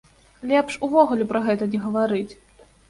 Лепш 0.51 0.79
увогуле 0.89 1.29
пра 1.33 1.45
гэта 1.51 1.71
не 1.77 1.87
гаварыць. 1.87 2.29